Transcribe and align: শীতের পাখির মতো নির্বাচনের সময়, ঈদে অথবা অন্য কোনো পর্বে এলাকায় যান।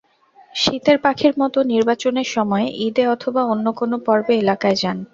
শীতের 0.55 0.97
পাখির 0.99 1.33
মতো 1.37 1.59
নির্বাচনের 1.71 2.27
সময়, 2.27 2.65
ঈদে 2.85 3.03
অথবা 3.07 3.41
অন্য 3.53 3.65
কোনো 3.79 3.95
পর্বে 4.05 4.33
এলাকায় 4.37 4.77
যান। 4.81 4.97